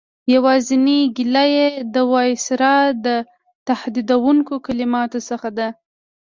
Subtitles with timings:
[0.33, 3.07] یوازینۍ ګیله یې د وایسرا د
[3.67, 5.67] تهدیدوونکو کلماتو څخه ده.